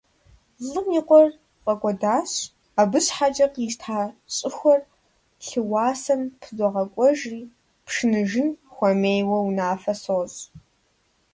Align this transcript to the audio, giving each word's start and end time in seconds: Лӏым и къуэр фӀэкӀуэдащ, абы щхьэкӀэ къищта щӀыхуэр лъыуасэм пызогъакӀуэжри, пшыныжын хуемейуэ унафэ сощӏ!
Лӏым 0.69 0.87
и 0.99 1.01
къуэр 1.07 1.27
фӀэкӀуэдащ, 1.61 2.31
абы 2.81 2.99
щхьэкӀэ 3.05 3.47
къищта 3.53 3.99
щӀыхуэр 4.35 4.81
лъыуасэм 5.45 6.21
пызогъакӀуэжри, 6.39 7.41
пшыныжын 7.85 8.49
хуемейуэ 8.73 9.37
унафэ 9.47 9.93
сощӏ! 10.01 10.39